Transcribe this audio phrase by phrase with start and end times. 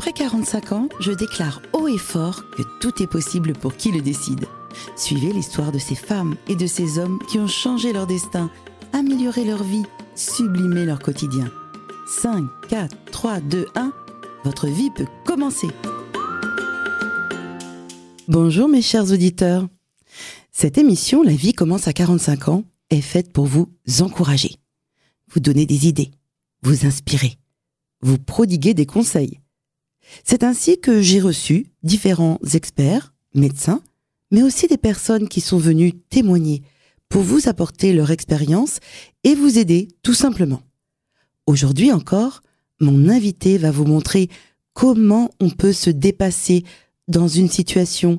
[0.00, 4.00] Après 45 ans, je déclare haut et fort que tout est possible pour qui le
[4.00, 4.46] décide.
[4.96, 8.50] Suivez l'histoire de ces femmes et de ces hommes qui ont changé leur destin,
[8.94, 9.82] amélioré leur vie,
[10.14, 11.52] sublimé leur quotidien.
[12.22, 13.92] 5, 4, 3, 2, 1,
[14.42, 15.68] votre vie peut commencer.
[18.26, 19.68] Bonjour mes chers auditeurs.
[20.50, 23.68] Cette émission La vie commence à 45 ans est faite pour vous
[24.00, 24.54] encourager,
[25.30, 26.10] vous donner des idées,
[26.62, 27.34] vous inspirer,
[28.00, 29.40] vous prodiguer des conseils.
[30.24, 33.82] C'est ainsi que j'ai reçu différents experts, médecins,
[34.30, 36.62] mais aussi des personnes qui sont venues témoigner
[37.08, 38.78] pour vous apporter leur expérience
[39.24, 40.62] et vous aider tout simplement.
[41.46, 42.42] Aujourd'hui encore,
[42.80, 44.28] mon invité va vous montrer
[44.72, 46.64] comment on peut se dépasser
[47.08, 48.18] dans une situation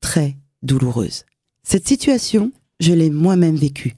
[0.00, 1.24] très douloureuse.
[1.64, 3.96] Cette situation, je l'ai moi-même vécue.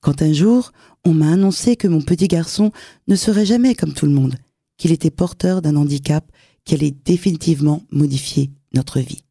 [0.00, 0.72] Quand un jour,
[1.04, 2.72] on m'a annoncé que mon petit garçon
[3.08, 4.34] ne serait jamais comme tout le monde,
[4.76, 6.30] qu'il était porteur d'un handicap
[6.66, 9.22] qui allait définitivement modifier notre vie.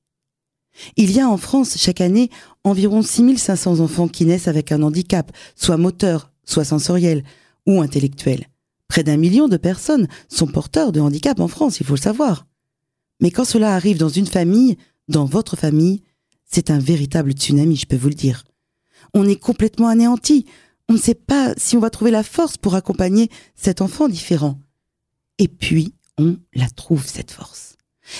[0.97, 2.29] Il y a en France chaque année
[2.63, 7.23] environ 6500 enfants qui naissent avec un handicap, soit moteur, soit sensoriel
[7.65, 8.47] ou intellectuel.
[8.87, 12.47] Près d'un million de personnes sont porteurs de handicap en France, il faut le savoir.
[13.21, 14.77] Mais quand cela arrive dans une famille,
[15.07, 16.01] dans votre famille,
[16.45, 18.43] c'est un véritable tsunami, je peux vous le dire.
[19.13, 20.45] On est complètement anéanti.
[20.89, 24.59] On ne sait pas si on va trouver la force pour accompagner cet enfant différent.
[25.39, 27.75] Et puis, on la trouve, cette force.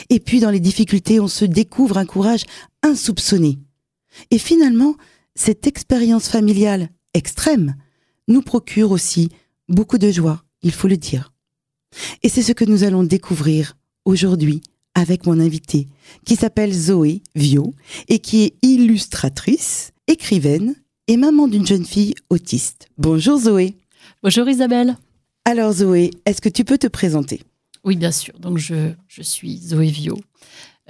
[0.10, 2.46] Et puis, dans les difficultés, on se découvre un courage
[2.82, 3.60] insoupçonné.
[4.32, 4.96] Et finalement,
[5.36, 7.76] cette expérience familiale extrême
[8.28, 9.30] nous procure aussi
[9.70, 11.34] beaucoup de joie, il faut le dire.
[12.24, 14.62] Et c'est ce que nous allons découvrir aujourd'hui
[14.96, 15.88] avec mon invité,
[16.26, 17.74] qui s'appelle Zoé Vio
[18.08, 20.76] et qui est illustratrice, écrivaine
[21.08, 22.88] et maman d'une jeune fille autiste.
[22.98, 23.76] Bonjour Zoé.
[24.24, 24.98] Bonjour Isabelle.
[25.44, 27.42] Alors Zoé, est-ce que tu peux te présenter?
[27.86, 28.34] Oui, bien sûr.
[28.40, 30.18] Donc je, je suis Zoé Vio.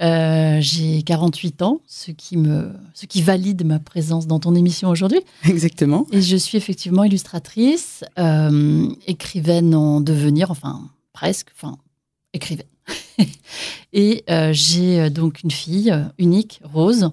[0.02, 4.90] Euh, j'ai 48 ans, ce qui, me, ce qui valide ma présence dans ton émission
[4.90, 5.20] aujourd'hui.
[5.44, 6.06] Exactement.
[6.12, 10.80] Et je suis effectivement illustratrice, euh, écrivaine en devenir, enfin
[11.12, 11.78] presque, enfin
[12.34, 12.66] écrivaine.
[13.94, 17.10] et euh, j'ai donc une fille unique, Rose,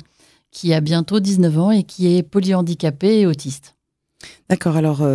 [0.51, 3.75] qui a bientôt 19 ans et qui est polyhandicapée et autiste.
[4.49, 5.05] D'accord, alors,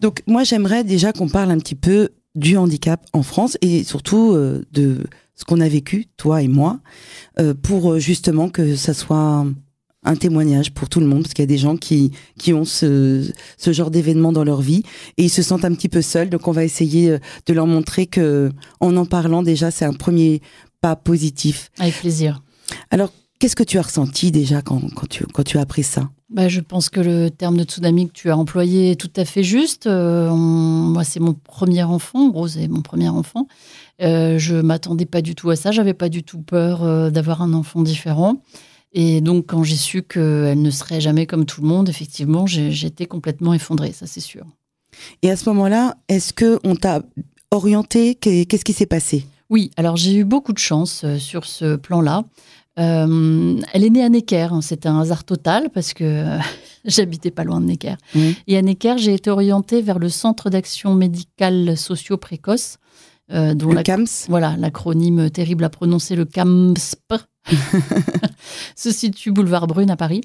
[0.00, 4.34] donc moi j'aimerais déjà qu'on parle un petit peu du handicap en France et surtout
[4.72, 5.04] de
[5.40, 6.80] ce qu'on a vécu, toi et moi,
[7.38, 9.46] euh, pour euh, justement que ça soit
[10.02, 12.66] un témoignage pour tout le monde, parce qu'il y a des gens qui, qui ont
[12.66, 14.82] ce, ce genre d'événement dans leur vie
[15.16, 16.28] et ils se sentent un petit peu seuls.
[16.28, 19.94] Donc on va essayer euh, de leur montrer que en en parlant déjà, c'est un
[19.94, 20.42] premier
[20.82, 21.70] pas positif.
[21.78, 22.42] Avec plaisir.
[22.90, 26.08] Alors, qu'est-ce que tu as ressenti déjà quand, quand, tu, quand tu as appris ça?
[26.28, 29.24] Bah, je pense que le terme de tsunami que tu as employé est tout à
[29.24, 29.88] fait juste.
[29.88, 32.30] moi, c'est mon premier enfant.
[32.30, 33.48] Rose est mon premier enfant.
[34.02, 35.72] Euh, je m'attendais pas du tout à ça.
[35.72, 38.42] J'avais pas du tout peur euh, d'avoir un enfant différent.
[38.92, 43.06] Et donc, quand j'ai su qu'elle ne serait jamais comme tout le monde, effectivement, j'étais
[43.06, 44.44] complètement effondrée, ça c'est sûr.
[45.22, 47.02] Et à ce moment-là, est-ce que on t'a
[47.52, 49.26] orienté Qu'est-ce qui s'est passé?
[49.48, 52.24] Oui, alors j'ai eu beaucoup de chance euh, sur ce plan-là.
[52.76, 54.60] Elle est née à Necker, hein.
[54.62, 56.38] c'était un hasard total parce que
[56.84, 57.96] j'habitais pas loin de Necker.
[58.46, 62.78] Et à Necker, j'ai été orientée vers le Centre d'action médicale socio précoce
[63.32, 67.14] euh, dont le CAMS Voilà, l'acronyme terrible à prononcer, le CAMSP,
[68.76, 70.22] se situe boulevard Brune à Paris.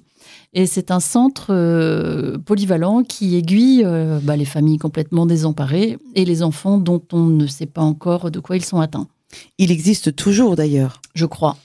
[0.54, 6.26] Et c'est un centre euh, polyvalent qui aiguille euh, bah, les familles complètement désemparées et
[6.26, 9.08] les enfants dont on ne sait pas encore de quoi ils sont atteints.
[9.58, 11.02] Il existe toujours d'ailleurs.
[11.14, 11.58] Je crois.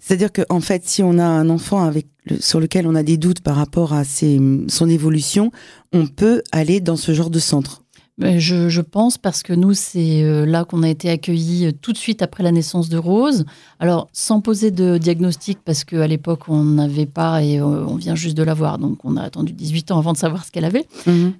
[0.00, 2.06] C'est-à-dire qu'en en fait, si on a un enfant avec
[2.40, 5.52] sur lequel on a des doutes par rapport à son évolution,
[5.92, 7.83] on peut aller dans ce genre de centre.
[8.18, 11.92] Je, je, pense parce que nous, c'est euh, là qu'on a été accueillis euh, tout
[11.92, 13.44] de suite après la naissance de Rose.
[13.80, 18.14] Alors, sans poser de diagnostic, parce qu'à l'époque, on n'avait pas et euh, on vient
[18.14, 18.78] juste de l'avoir.
[18.78, 20.86] Donc, on a attendu 18 ans avant de savoir ce qu'elle avait.
[21.06, 21.34] Mhm.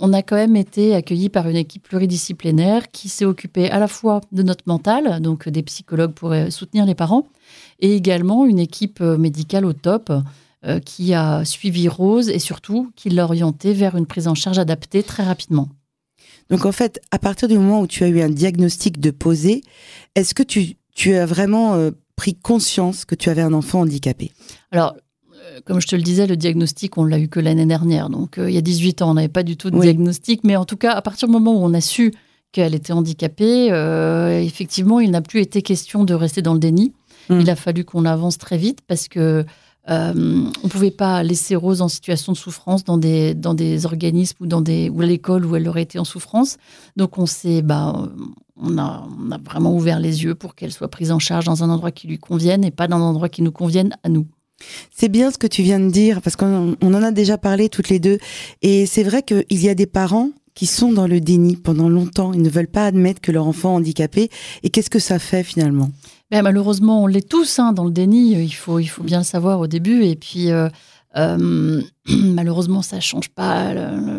[0.00, 3.86] on a quand même été accueillis par une équipe pluridisciplinaire qui s'est occupée à la
[3.86, 7.28] fois de notre mental, donc des psychologues pour soutenir les parents,
[7.78, 10.12] et également une équipe médicale au top
[10.84, 15.02] qui a suivi Rose et surtout qui l'a orientée vers une prise en charge adaptée
[15.02, 15.68] très rapidement.
[16.50, 19.62] Donc en fait, à partir du moment où tu as eu un diagnostic de posé,
[20.14, 24.32] est-ce que tu, tu as vraiment euh, pris conscience que tu avais un enfant handicapé?
[24.72, 24.96] Alors,
[25.34, 28.10] euh, comme je te le disais, le diagnostic, on l'a eu que l'année dernière.
[28.10, 30.42] Donc euh, il y a 18 ans, on n'avait pas du tout de diagnostic.
[30.42, 32.12] Mais en tout cas, à partir du moment où on a su
[32.52, 33.66] qu'elle était handicapée,
[34.44, 36.92] effectivement, il n'a plus été question de rester dans le déni.
[37.28, 37.40] Mmh.
[37.42, 39.44] Il a fallu qu'on avance très vite parce que
[39.90, 43.86] Euh, on ne pouvait pas laisser Rose en situation de souffrance dans des, dans des
[43.86, 46.58] organismes ou, dans des, ou à l'école où elle aurait été en souffrance.
[46.96, 48.08] Donc on s'est, bah,
[48.56, 51.64] on a, on a vraiment ouvert les yeux pour qu'elle soit prise en charge dans
[51.64, 54.26] un endroit qui lui convienne et pas dans un endroit qui nous convienne à nous.
[54.94, 57.88] C'est bien ce que tu viens de dire, parce qu'on en a déjà parlé toutes
[57.88, 58.18] les deux.
[58.62, 62.34] Et c'est vrai qu'il y a des parents qui sont dans le déni pendant longtemps.
[62.34, 64.28] Ils ne veulent pas admettre que leur enfant est handicapé.
[64.62, 65.90] Et qu'est-ce que ça fait finalement?
[66.30, 68.32] Ben, Malheureusement, on l'est tous hein, dans le déni.
[68.32, 70.04] Il faut, il faut bien le savoir au début.
[70.04, 70.68] Et puis, euh,
[71.16, 73.72] euh, malheureusement, ça change pas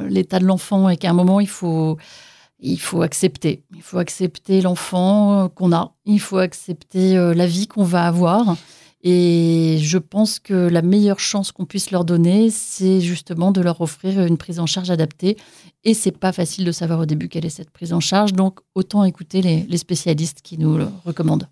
[0.09, 1.97] l'état de l'enfant et qu'à un moment, il faut,
[2.59, 3.61] il faut accepter.
[3.75, 5.93] Il faut accepter l'enfant qu'on a.
[6.07, 8.57] Il faut accepter euh, la vie qu'on va avoir.
[9.03, 13.81] Et je pense que la meilleure chance qu'on puisse leur donner, c'est justement de leur
[13.81, 15.37] offrir une prise en charge adaptée.
[15.83, 18.33] Et c'est pas facile de savoir au début quelle est cette prise en charge.
[18.33, 21.47] Donc, autant écouter les, spécialistes qui nous le recommandent.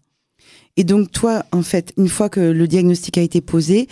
[0.77, 3.87] Et donc, toi, en fait, une fois que le diagnostic a été posé,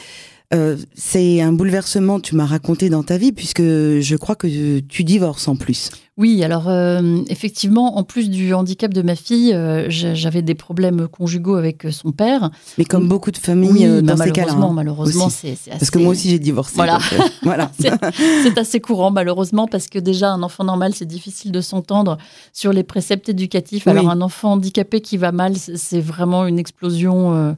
[0.54, 5.04] euh, c'est un bouleversement, tu m'as raconté dans ta vie, puisque je crois que tu
[5.04, 5.90] divorces en plus.
[6.16, 11.10] Oui, alors euh, effectivement, en plus du handicap de ma fille, euh, j'avais des problèmes
[11.10, 12.50] conjugaux avec son père.
[12.78, 14.54] Mais comme beaucoup de familles dans ces cas-là.
[14.54, 15.70] Hein, malheureusement, c'est assez...
[15.72, 16.76] Parce que moi aussi j'ai divorcé.
[16.76, 17.00] Voilà.
[17.44, 17.70] voilà.
[17.78, 22.18] c'est assez courant malheureusement parce que déjà un enfant normal, c'est difficile de s'entendre
[22.54, 23.86] sur les préceptes éducatifs.
[23.86, 27.54] Alors un enfant handicapé qui va mal, c'est vraiment une explosion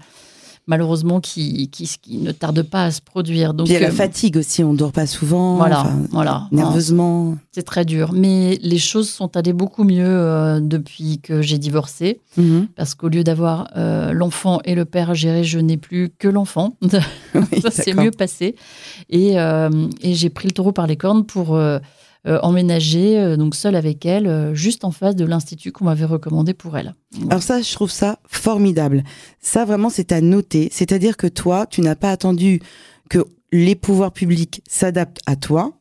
[0.69, 3.55] malheureusement qui, qui, ne tarde pas à se produire.
[3.55, 5.57] Donc, il y a la euh, fatigue aussi, on ne dort pas souvent.
[5.57, 6.47] Voilà, voilà.
[6.51, 7.37] Nerveusement.
[7.51, 8.11] C'est très dur.
[8.13, 12.21] Mais les choses sont allées beaucoup mieux euh, depuis que j'ai divorcé.
[12.37, 12.67] Mhm.
[12.75, 16.27] Parce qu'au lieu d'avoir euh, l'enfant et le père à gérer, je n'ai plus que
[16.27, 16.77] l'enfant.
[17.61, 18.55] Ça s'est mieux passé.
[19.09, 21.59] Et, et j'ai pris le taureau par les cornes pour
[22.27, 26.03] euh, emménager, euh, donc seule avec elle, euh, juste en face de l'institut qu'on m'avait
[26.03, 26.93] recommandé pour elle.
[27.29, 29.05] Alors ça, je trouve ça formidable.
[29.39, 30.67] Ça, vraiment, c'est à noter.
[30.69, 32.61] C'est-à-dire que toi, tu n'as pas attendu
[33.09, 33.19] que
[33.53, 35.71] les pouvoirs publics s'adaptent à toi,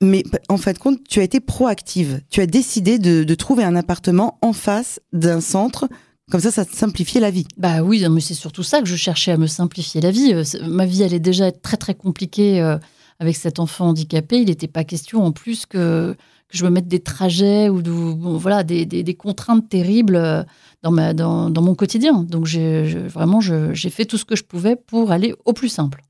[0.00, 2.20] mais en fin de compte, tu as été proactive.
[2.30, 5.88] Tu as décidé de, trouver un appartement en face d'un centre.
[6.30, 7.48] Comme ça, ça te simplifiait la vie.
[7.56, 10.34] Bah oui, mais c'est surtout ça que je cherchais à me simplifier la vie.
[10.62, 12.76] Ma vie, est déjà très très compliquée
[13.20, 16.16] avec cet enfant handicapé, il n'était pas question en plus que,
[16.50, 17.82] je me mette des trajets ou
[18.38, 20.42] voilà, des, contraintes terribles euh,
[20.82, 22.22] dans, ma, dans, mon quotidien.
[22.22, 26.02] Donc vraiment, j'ai fait tout ce que je pouvais pour aller au plus simple.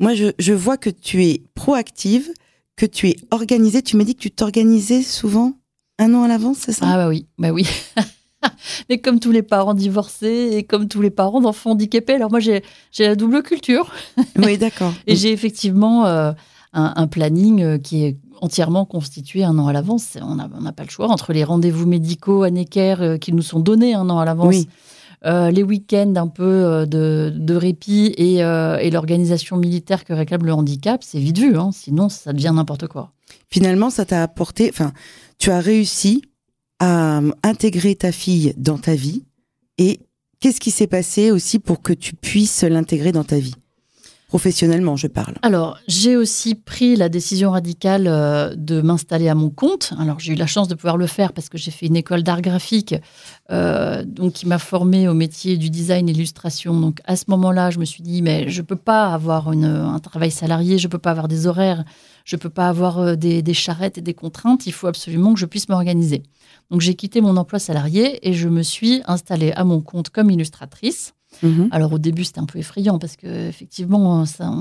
[0.00, 2.30] Moi, je, vois que tu es proactive,
[2.76, 3.82] que tu es organisée.
[3.82, 5.52] Tu m'as dit que tu t'organisais souvent
[5.98, 6.86] un an à l'avance, c'est ça?
[6.88, 7.66] Ah bah oui, bah oui.
[8.88, 12.40] Mais comme tous les parents divorcés et comme tous les parents d'enfants handicapés, alors moi
[12.40, 12.62] j'ai
[12.98, 13.92] la double culture.
[14.36, 14.92] Oui, d'accord.
[15.06, 16.32] et j'ai effectivement euh,
[16.72, 20.16] un, planning euh, qui est entièrement constitué un an à l'avance.
[20.22, 23.60] On n'a pas le choix entre les rendez-vous médicaux à Necker euh, qui nous sont
[23.60, 24.64] donnés un an à l'avance.
[25.24, 31.18] les week-ends un peu de, répit et, et l'organisation militaire que réclame le handicap, c'est
[31.18, 31.70] vite vu, hein.
[31.72, 33.10] sinon ça devient n'importe quoi.
[33.48, 34.92] Finalement, ça t'a apporté, enfin,
[35.38, 36.22] tu as réussi
[36.80, 39.22] à intégrer ta fille dans ta vie
[39.78, 40.00] et
[40.40, 43.54] qu'est-ce qui s'est passé aussi pour que tu puisses l'intégrer dans ta vie?
[44.28, 45.34] Professionnellement, je parle.
[45.42, 49.92] Alors, j'ai aussi pris la décision radicale euh, de m'installer à mon compte.
[49.98, 52.22] Alors, j'ai eu la chance de pouvoir le faire parce que j'ai fait une école
[52.22, 52.94] d'art graphique,
[53.50, 56.78] euh, donc qui m'a formée au métier du design et l'illustration.
[56.78, 60.30] Donc, à ce moment-là, je me suis dit, mais je peux pas avoir un travail
[60.30, 61.84] salarié, je peux pas avoir des horaires,
[62.24, 64.64] je peux pas avoir euh, des charrettes et des contraintes.
[64.64, 66.22] Il faut absolument que je puisse m'organiser.
[66.70, 70.30] Donc j'ai quitté mon emploi salarié et je me suis installée à mon compte comme
[70.30, 71.14] illustratrice.
[71.42, 71.68] Mhm.
[71.70, 74.52] Alors au début c'était un peu effrayant parce que effectivement ça,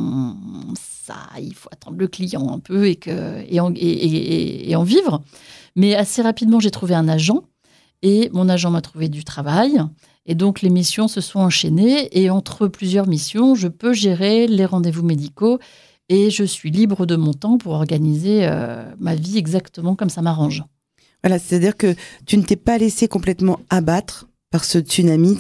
[0.80, 5.24] ça, il faut attendre le client un peu et, que, et, en, et, en vivre.
[5.76, 7.44] Mais assez rapidement j'ai trouvé un agent
[8.02, 9.82] et mon agent m'a trouvé du travail.
[10.26, 14.66] Et donc les missions se sont enchaînées et entre plusieurs missions, je peux gérer les
[14.66, 15.60] rendez-vous médicaux
[16.08, 20.22] et je suis libre de mon temps pour organiser euh, ma vie exactement comme ça
[20.22, 20.64] m'arrange.
[21.24, 21.96] Voilà, c'est-à-dire que
[22.26, 25.38] tu ne t'es pas laissé complètement abattre par ce tsunami.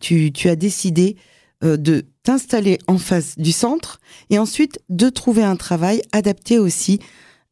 [0.00, 1.16] Tu, tu as décidé
[1.64, 7.00] euh, de t'installer en face du centre et ensuite de trouver un travail adapté aussi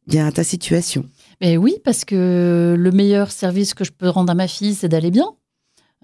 [0.07, 1.05] bien à ta situation.
[1.41, 4.87] Mais oui, parce que le meilleur service que je peux rendre à ma fille, c'est
[4.87, 5.27] d'aller bien.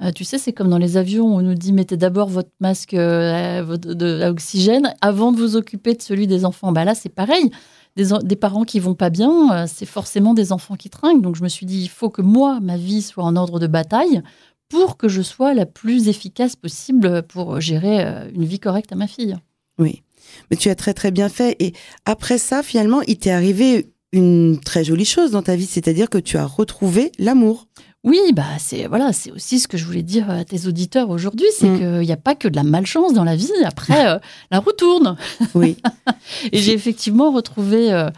[0.02, 2.96] Euh, tu sais, c'est comme dans les avions, on nous dit mettez d'abord votre masque
[2.96, 6.72] euh, d'oxygène avant de vous occuper de celui des enfants.
[6.72, 7.52] Bah là, c'est pareil
[7.96, 11.22] des, parents qui vont pas bien, euh, c'est forcément des enfants qui trinquent.
[11.22, 13.68] Donc je me suis dit, il faut que moi, ma vie soit en ordre de
[13.68, 14.22] bataille
[14.70, 18.96] pour que je sois la plus efficace possible pour gérer euh, une vie correcte à
[18.96, 19.38] ma fille.
[19.78, 20.02] Oui,
[20.50, 21.56] mais tu as très très bien fait.
[21.60, 21.74] Et
[22.06, 26.20] après ça, finalement, il t'est arrivé une très jolie chose dans ta vie, c'est-à-dire que
[26.20, 27.68] tu as retrouvé l'amour.
[28.04, 31.46] Oui, bah c'est voilà, c'est aussi ce que je voulais dire à tes auditeurs aujourd'hui,
[31.58, 31.78] c'est Mm.
[31.78, 33.50] qu'il n'y a pas que de la malchance dans la vie.
[33.64, 34.20] Après, euh,
[34.52, 35.16] la roue tourne.
[35.56, 35.78] Oui.
[36.52, 38.10] Et j'ai effectivement retrouvé euh,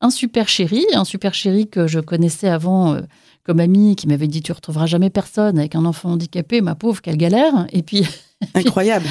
[0.00, 3.00] un super chéri, un super chéri que je connaissais avant euh,
[3.44, 7.02] comme ami, qui m'avait dit tu retrouveras jamais personne avec un enfant handicapé, ma pauvre,
[7.02, 7.66] quelle galère.
[7.72, 8.06] Et puis,
[8.54, 9.06] Incroyable.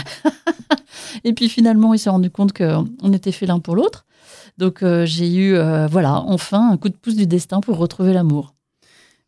[1.24, 4.06] et puis finalement, il s'est rendu compte qu'on était fait l'un pour l'autre.
[4.58, 8.13] Donc euh, j'ai eu, euh, voilà, enfin un coup de pouce du destin pour retrouver
[8.13, 8.52] l'amour.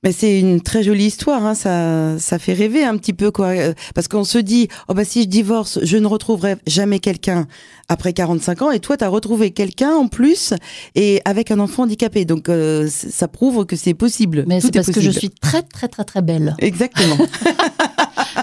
[0.05, 1.55] Mais c'est une très jolie histoire, hein.
[1.55, 3.47] ça, ça fait rêver un petit peu, quoi.
[3.47, 7.47] Euh, Parce qu'on se dit, oh bah si je divorce, je ne retrouverai jamais quelqu'un
[7.89, 8.71] après 45 ans.
[8.71, 10.53] Et toi, tu as retrouvé quelqu'un en plus
[10.93, 12.23] et avec un enfant handicapé.
[12.23, 14.45] Donc euh, ça prouve que c'est possible.
[14.47, 16.55] Mais c'est est parce que je suis très très très très belle.
[16.59, 17.17] Exactement.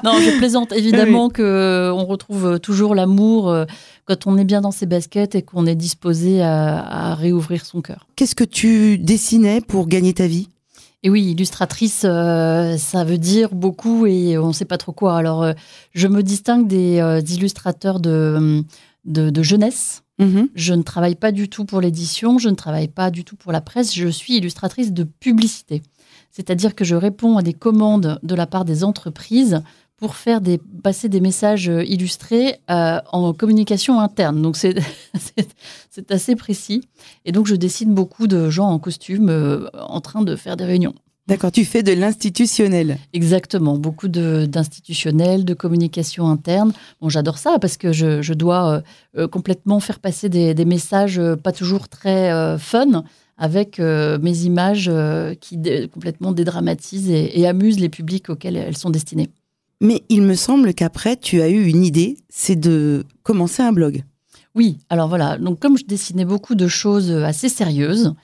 [0.05, 3.67] Non, je plaisante évidemment que euh, on retrouve toujours l'amour euh,
[4.07, 7.83] quand on est bien dans ses baskets et qu'on est disposé à, à réouvrir son
[7.83, 8.09] cœur.
[8.17, 10.49] Qu'est-ce que tu dessinais pour gagner ta vie?
[11.05, 15.17] Et oui, illustratrice, euh, ça veut dire beaucoup et on ne sait pas trop quoi.
[15.17, 15.53] Alors, euh,
[15.95, 18.63] je me distingue des euh, illustrateurs de,
[19.05, 20.03] de, de jeunesse.
[20.21, 20.49] Mhm.
[20.55, 23.51] Je ne travaille pas du tout pour l'édition, je ne travaille pas du tout pour
[23.51, 25.83] la presse, je suis illustratrice de publicité.
[26.31, 29.63] C'est-à-dire que je réponds à des commandes de la part des entreprises
[30.03, 34.43] pour faire des, passer des messages euh, illustrés euh, en communication interne.
[34.43, 36.89] Donc c'est assez précis.
[37.25, 40.65] Et donc je dessine beaucoup de gens en costume euh, en train de faire des
[40.65, 40.95] réunions.
[41.29, 42.99] D'accord, tu fais de l'institutionnel.
[43.13, 46.73] Exactement, beaucoup de- d'institutionnels, de, communication interne.
[47.01, 48.83] Bon, j'adore ça parce que je, je dois
[49.17, 53.05] euh, complètement faire passer des, des messages pas toujours très fun
[53.39, 54.91] avec mes images
[55.41, 55.59] qui
[55.95, 59.31] complètement dédramatisent et, et amusent les publics auxquels elles sont destinées.
[59.83, 64.05] Mais il me semble qu'après, tu as eu une idée, c'est de commencer un blog.
[64.55, 68.15] Oui, alors voilà, donc comme je dessinais beaucoup de choses assez sérieuses,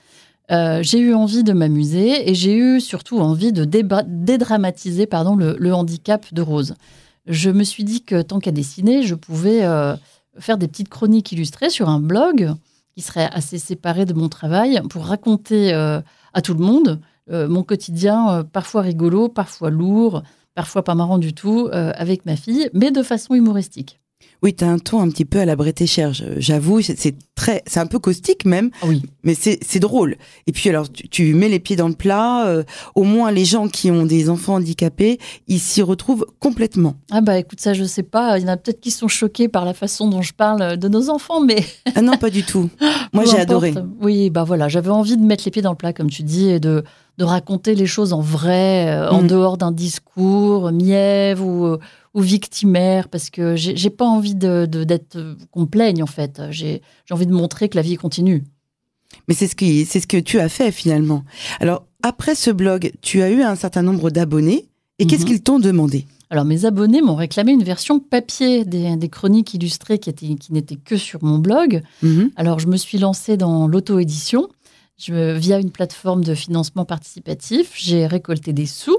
[0.51, 5.73] euh, j'ai eu envie de m'amuser et j'ai eu surtout envie de dédramatiser pardon, le,
[5.73, 6.75] handicap de Rose.
[7.27, 9.97] Je me suis dit que tant qu'à dessiner, je pouvais euh,
[10.37, 12.53] faire des petites chroniques illustrées sur un blog
[12.95, 15.99] qui serait assez séparé de mon travail pour raconter euh,
[16.33, 17.01] à tout le monde
[17.31, 20.23] euh, mon quotidien, euh, parfois rigolo, parfois lourd,
[20.55, 23.99] parfois pas marrant du tout, euh, avec ma fille, mais de façon humoristique.
[24.41, 27.79] Oui, tu as un ton un petit peu à la Bretéchère, j'avoue, c'est- très, c'est
[27.81, 30.15] un peu caustique même, Ah oui, mais c'est drôle.
[30.47, 32.63] Et puis alors, tu, tu mets les pieds dans le plat, euh,
[32.95, 36.95] au moins les gens qui ont des enfants handicapés, ils s'y retrouvent complètement.
[37.11, 39.47] Ah bah écoute, ça je sais pas, il y en a peut-être qui sont choqués
[39.49, 41.63] par la façon dont je parle de nos enfants, mais
[41.95, 42.69] Ah non, pas du tout.
[43.13, 43.73] Moi, j'ai adoré.
[44.01, 46.49] Oui, bah voilà, j'avais envie de mettre les pieds dans le plat, comme tu dis,
[46.49, 46.83] et de,
[47.19, 49.27] de raconter les choses en vrai, euh, en Mm.
[49.27, 51.77] dehors d'un discours mièvre ou, euh,
[52.15, 56.41] ou victimaire, parce que j'ai pas envie de d'être euh, qu'on plaigne en fait.
[56.49, 58.43] J'ai envie de montrer que la vie continue.
[59.27, 61.23] Mais c'est ce, qui, c'est ce que tu as fait finalement.
[61.59, 64.65] Alors, après ce blog, tu as eu un certain nombre d'abonnés,
[64.99, 65.27] et qu'est-ce Mhm.
[65.27, 66.05] qu'ils t'ont demandé?
[66.31, 70.53] Alors mes abonnés m'ont réclamé une version papier des, des chroniques illustrées qui, étaient, qui
[70.53, 71.81] n'étaient que sur mon blog.
[72.03, 72.29] Mhm.
[72.35, 74.47] Alors, je me suis lancée dans l'auto-édition
[75.07, 77.73] via une plateforme de financement participatif.
[77.75, 78.97] J'ai récolté des sous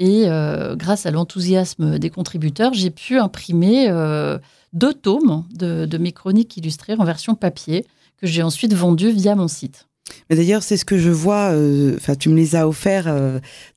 [0.00, 4.38] et euh, grâce à l'enthousiasme des contributeurs, j'ai pu imprimer euh,
[4.72, 9.46] deux tomes de, mes chroniques illustrées en version papier que j'ai ensuite vendues via mon
[9.46, 9.88] site.
[10.28, 11.52] Mais D'ailleurs, c'est ce que je vois.
[11.52, 13.14] euh, Enfin, tu me les as offerts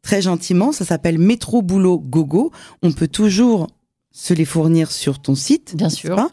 [0.02, 0.72] très gentiment.
[0.72, 2.52] Ça s'appelle Métro Boulot Gogo.
[2.82, 3.68] On peut toujours
[4.16, 5.76] se les fournir sur ton site.
[5.76, 6.16] Bien sûr.
[6.16, 6.30] pas?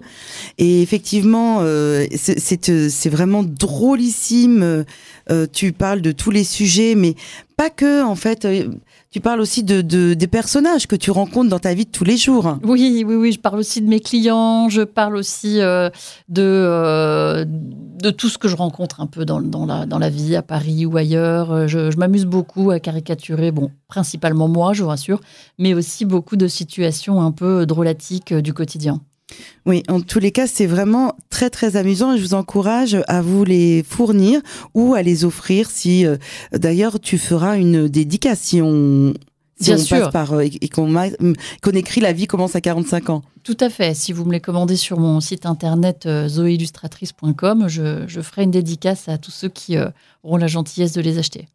[0.59, 4.63] Et effectivement, euh, c'est- c'est euh, c'est vraiment drôlissime.
[4.63, 4.85] Euh,
[5.31, 7.15] euh, tu parles de tous les sujets, mais
[7.57, 8.03] pas que.
[8.05, 8.69] En fait, euh,
[9.11, 12.05] tu parles aussi de, de- des personnages que tu rencontres dans ta vie de tous
[12.05, 12.57] les jours.
[12.63, 13.33] Oui, oui, oui.
[13.33, 14.69] Je parle aussi de mes clients.
[14.69, 15.91] Je parle aussi euh,
[16.29, 20.11] de, euh, de tout ce que je rencontre un peu dans, dans, la, dans la
[20.11, 21.51] vie, à Paris ou ailleurs.
[21.53, 25.21] Euh, Je, je m'amuse beaucoup à caricaturer, bon, principalement moi, je vous rassure,
[25.59, 29.01] mais aussi beaucoup de situations un peu drôlatiques du quotidien.
[29.67, 33.23] Oui, en tous les cas, c'est vraiment très très amusant et je vous encourage à
[33.23, 34.41] vous les fournir
[34.75, 36.17] ou à les offrir si euh,
[36.53, 39.15] d'ailleurs tu feras une dédicace si on
[39.61, 39.99] si Bien on sûr.
[40.01, 43.23] passe par euh, et et qu'on écrit la vie commence à 45 ans.
[43.43, 43.95] Tout à fait.
[43.95, 48.51] Si vous me les commandez sur mon site internet euh, zoéillustratrice.com, je, je ferai une
[48.51, 49.89] dédicace à tous ceux qui euh,
[50.23, 51.47] auront la gentillesse de les acheter.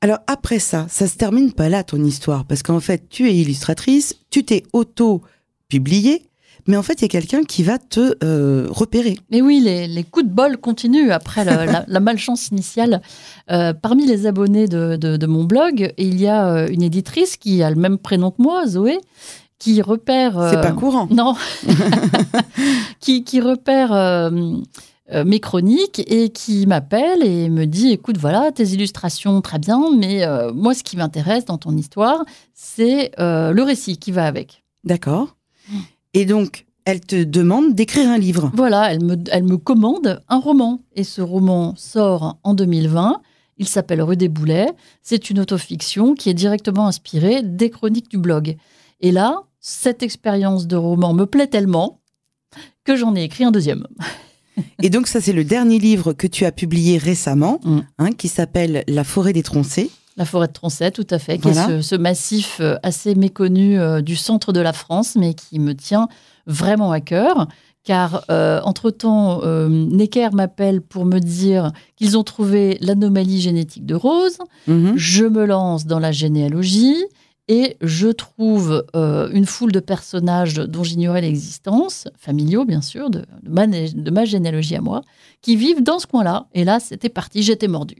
[0.00, 3.36] Alors après ça, ça se termine pas là ton histoire parce qu'en fait, tu es
[3.36, 5.22] illustratrice, tu t'es auto
[5.68, 6.22] publiée,
[6.70, 9.16] mais en fait, il y a quelqu'un qui va te euh, repérer.
[9.30, 13.02] Mais oui, les, les coups de bol continuent après la, la- la malchance initiale.
[13.50, 17.36] Euh, parmi les abonnés de, de- de mon blog, il y a euh, une éditrice
[17.36, 18.98] qui a le même prénom que moi, Zoé,
[19.58, 20.38] qui repère.
[20.38, 21.06] euh, C'est pas courant.
[21.10, 21.34] Non.
[23.00, 24.30] qui, qui repère
[25.24, 30.22] mes chroniques et qui m'appelle et me dit écoute voilà tes illustrations très bien mais
[30.24, 32.24] euh, moi ce qui m'intéresse dans ton histoire
[32.54, 34.62] c'est euh, le récit qui va avec.
[34.84, 35.34] D'accord.
[36.14, 38.50] Et donc elle te demande d'écrire un livre.
[38.54, 43.20] Voilà, elle me, elle me commande un roman et ce roman sort en 2020.
[43.58, 44.70] Il s'appelle Rue des Boulets.
[45.02, 48.56] C'est une autofiction qui est directement inspirée des chroniques du blog.
[49.00, 52.00] Et là, cette expérience de roman me plaît tellement
[52.84, 53.86] que j'en ai écrit un deuxième.
[54.82, 57.78] Et donc ça, c'est le dernier livre que tu as publié récemment, Mm.
[57.98, 59.90] hein, qui s'appelle La forêt des troncés.
[60.20, 61.64] La forêt de Troncet, tout à fait, qui Voilà.
[61.64, 65.58] est ce, ce massif euh, assez méconnu euh, du centre de la France, mais qui
[65.58, 66.08] me tient
[66.46, 67.48] vraiment à cœur.
[67.84, 73.94] Car, euh, entre-temps, euh, Necker m'appelle pour me dire qu'ils ont trouvé l'anomalie génétique de
[73.94, 74.36] Rose.
[74.66, 74.92] Mhm.
[74.94, 77.02] Je me lance dans la généalogie
[77.48, 83.20] et je trouve euh, une foule de personnages dont j'ignorais l'existence, familiaux bien sûr, de,
[83.42, 85.00] de ma, né- de ma généalogie à moi,
[85.40, 86.46] qui vivent dans ce coin-là.
[86.52, 87.96] Et là, c'était parti, j'étais mordu.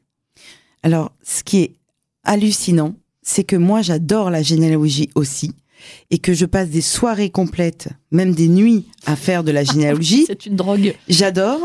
[0.83, 1.73] Alors, ce qui est
[2.25, 5.53] hallucinant, c'est que moi, j'adore la généalogie aussi,
[6.11, 10.25] et que je passe des soirées complètes, même des nuits, à faire de la généalogie.
[10.27, 10.95] C'est une drogue.
[11.09, 11.61] J'adore.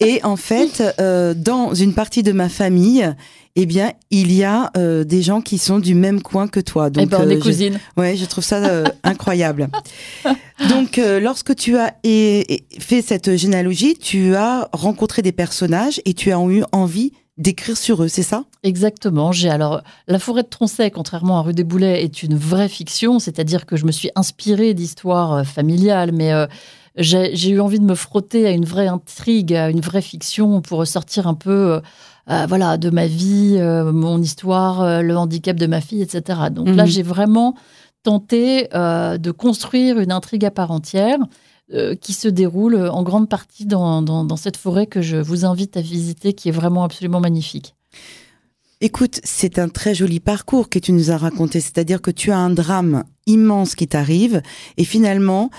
[0.00, 3.08] Et en fait, euh, dans une partie de ma famille,
[3.58, 6.90] eh bien, il y a euh, des gens qui sont du même coin que toi.
[6.96, 7.80] Eh ben, on euh, est je- cousines.
[7.96, 9.68] Ouais, je trouve ça incroyable.
[10.68, 16.38] Donc, lorsque tu as fait cette généalogie, tu as rencontré des personnages et tu as
[16.44, 18.44] eu envie d'écrire sur eux, c'est ça?
[18.62, 19.32] Exactement.
[19.32, 23.18] J'ai alors la forêt de Troncet, contrairement à Rue des Boulets, est une vraie fiction,
[23.18, 26.46] c'est-à-dire que je me suis inspirée d'histoires euh, familiales, mais euh,
[26.96, 30.62] j'ai j'ai eu envie de me frotter à une vraie intrigue, à une vraie fiction
[30.62, 31.80] pour sortir un peu, euh,
[32.30, 36.40] euh, voilà, de ma vie, euh, mon histoire, euh, le handicap de ma fille, etc.
[36.50, 36.88] Donc là, Mhm.
[36.90, 37.54] j'ai vraiment
[38.02, 41.18] tenté euh, de construire une intrigue à part entière.
[41.72, 45.80] Euh, qui se déroule en grande partie dans, cette forêt que je vous invite à
[45.80, 47.74] visiter, qui est vraiment absolument magnifique.
[48.80, 52.38] Écoute, c'est un très joli parcours que tu nous as raconté, c'est-à-dire que tu as
[52.38, 54.42] un drame immense qui t'arrive
[54.76, 55.50] et finalement,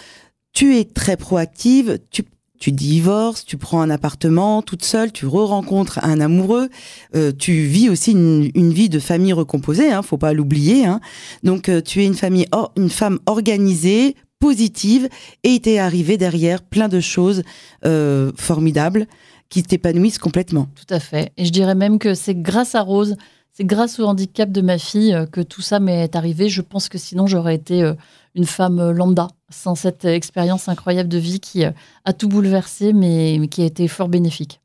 [0.53, 2.23] tu es très proactive, tu,
[2.59, 6.69] tu divorces, tu prends un appartement toute seule, tu re-rencontres un amoureux,
[7.15, 10.85] euh, tu vis aussi une, vie de famille recomposée, hein, faut pas l'oublier.
[10.85, 10.99] Hein.
[11.43, 15.09] Donc, euh, tu es une famille, une femme organisée, positive
[15.43, 17.43] et il t'est arrivé derrière plein de choses
[17.85, 19.07] euh, formidables
[19.49, 20.67] qui t'épanouissent complètement.
[20.75, 21.31] Tout à fait.
[21.37, 23.15] Et je dirais même que c'est grâce à Rose,
[23.51, 26.49] c'est grâce au handicap de ma fille euh, que tout ça m'est arrivé.
[26.49, 27.93] Je pense que sinon j'aurais été euh,
[28.35, 33.63] une femme lambda, sans cette expérience incroyable de vie qui a tout bouleversé, mais qui
[33.63, 34.61] a été fort bénéfique.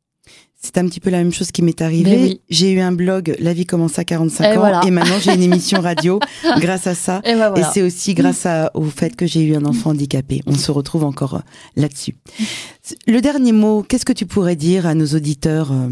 [0.64, 2.10] C'est un petit peu la même chose qui m'est arrivé.
[2.10, 2.40] Mais oui.
[2.48, 4.80] J'ai eu un blog, La vie commence à 45 Et ans, voilà.
[4.86, 6.20] et maintenant j'ai une émission radio
[6.60, 7.20] grâce à ça.
[7.24, 7.68] Et ben voilà.
[7.68, 10.40] Et c'est aussi grâce à- au fait que j'ai eu un enfant handicapé.
[10.46, 11.40] On se retrouve encore euh,
[11.76, 12.14] là-dessus.
[13.08, 15.88] Le dernier mot, qu'est-ce que tu pourrais dire à nos auditeurs euh,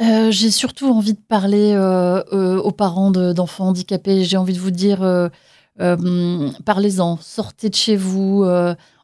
[0.00, 4.22] Euh, j'ai surtout envie de parler euh, euh, aux parents de- d'enfants handicapés.
[4.22, 5.00] J'ai envie de vous dire,
[6.64, 8.44] parlez-en, sortez de chez vous,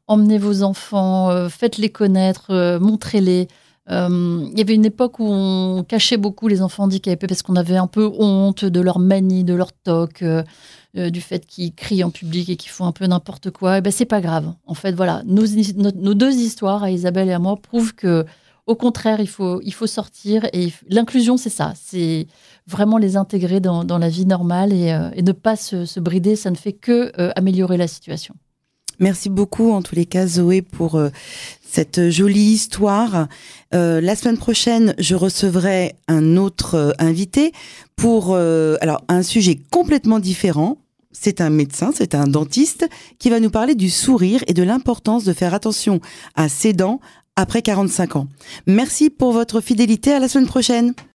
[0.07, 3.49] emmenez vos enfants, euh, faites-les connaître, euh, montrez-les.
[3.91, 7.57] Euh, Il y avait une époque où on cachait beaucoup les enfants handicapés parce qu'on
[7.57, 10.43] avait un peu honte de leur manie, de leur toc, euh,
[10.97, 13.79] euh, du fait qu'ils crient en public et qu'ils font un peu n'importe quoi.
[13.79, 14.53] Et ben c'est pas grave.
[14.67, 18.25] En fait, voilà, nos, deux histoires, à Isabelle et à moi, prouvent que
[18.67, 20.47] au contraire, il faut, sortir.
[20.55, 21.75] Et l'inclusion, c'est ça.
[21.77, 22.27] C'est
[22.67, 26.35] vraiment les intégrer dans, la vie normale et, ne pas se, brider.
[26.35, 28.35] Ça ne fait que améliorer la situation.
[28.99, 30.99] Merci beaucoup, en tous les cas, Zoé, pour
[31.75, 33.27] cette jolie histoire.
[33.75, 37.53] Euh, la semaine prochaine, je recevrai un autre euh, invité
[37.97, 40.79] pour euh, alors un sujet complètement différent.
[41.11, 45.25] C'est un médecin, c'est un dentiste qui va nous parler du sourire et de l'importance
[45.25, 46.01] de faire attention
[46.37, 47.01] à ses dents
[47.35, 48.29] après 45 ans.
[48.69, 50.13] Merci pour votre fidélité.
[50.13, 50.95] À la semaine prochaine.